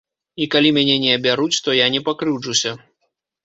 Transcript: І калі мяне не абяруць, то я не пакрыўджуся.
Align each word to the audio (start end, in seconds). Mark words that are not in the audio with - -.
І 0.45 0.47
калі 0.55 0.69
мяне 0.77 0.95
не 1.03 1.11
абяруць, 1.19 1.61
то 1.67 1.77
я 1.85 1.93
не 1.99 2.05
пакрыўджуся. 2.11 2.77